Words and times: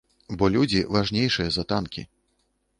Бо 0.41 0.45
людзі 0.55 0.81
важнейшыя 0.95 1.49
за 1.61 1.69
танкі. 1.75 2.09